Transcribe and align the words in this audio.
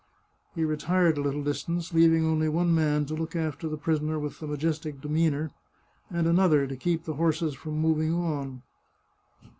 He 0.55 0.63
retired 0.65 1.19
a 1.19 1.21
little 1.21 1.43
distance, 1.43 1.93
leaving 1.93 2.25
only 2.25 2.49
one 2.49 2.73
man 2.73 3.05
to 3.05 3.13
look 3.13 3.35
after 3.35 3.67
the 3.69 3.77
prisoner 3.77 4.17
with 4.17 4.39
the 4.39 4.47
majestic 4.47 4.99
demeanour, 4.99 5.51
and 6.09 6.25
another 6.25 6.65
to 6.65 6.75
keep 6.75 7.03
the 7.03 7.13
horses 7.13 7.53
from 7.53 7.73
moving 7.77 8.11
on. 8.11 8.63